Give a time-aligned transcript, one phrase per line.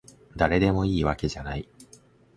[0.35, 1.69] だれでもいいわけじゃない